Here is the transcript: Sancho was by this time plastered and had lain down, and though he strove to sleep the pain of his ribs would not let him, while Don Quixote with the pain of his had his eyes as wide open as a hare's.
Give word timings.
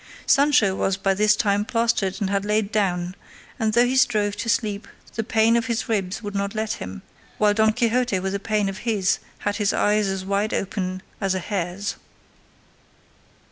Sancho 0.25 0.73
was 0.73 0.97
by 0.97 1.13
this 1.13 1.35
time 1.35 1.63
plastered 1.63 2.19
and 2.19 2.31
had 2.31 2.43
lain 2.43 2.65
down, 2.71 3.13
and 3.59 3.73
though 3.73 3.85
he 3.85 3.95
strove 3.95 4.35
to 4.37 4.49
sleep 4.49 4.87
the 5.13 5.23
pain 5.23 5.55
of 5.55 5.67
his 5.67 5.87
ribs 5.87 6.23
would 6.23 6.33
not 6.33 6.55
let 6.55 6.73
him, 6.81 7.03
while 7.37 7.53
Don 7.53 7.71
Quixote 7.71 8.17
with 8.19 8.33
the 8.33 8.39
pain 8.39 8.67
of 8.67 8.79
his 8.79 9.19
had 9.45 9.57
his 9.57 9.73
eyes 9.73 10.07
as 10.07 10.25
wide 10.25 10.55
open 10.55 11.03
as 11.21 11.35
a 11.35 11.39
hare's. 11.39 11.97